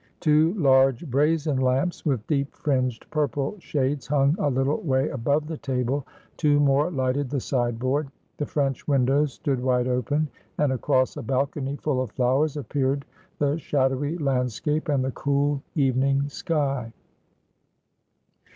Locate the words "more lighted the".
6.59-7.39